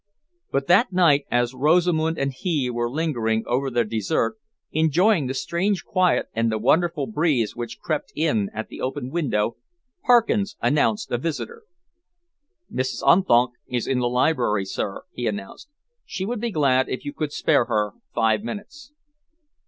[0.51, 4.35] But that night, as Rosamund and he were lingering over their dessert,
[4.71, 9.57] enjoying the strange quiet and the wonderful breeze which crept in at the open window,
[10.05, 11.61] Parkins announced a visitor.
[12.73, 13.03] "Mrs.
[13.05, 15.69] Unthank is in the library, sir," he announced.
[16.03, 18.93] "She would be glad if you could spare her five minutes."